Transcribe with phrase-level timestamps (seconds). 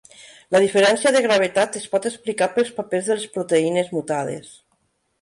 [0.53, 4.55] La diferència de gravetat es pot explicar pels papers de les proteïnes mutades.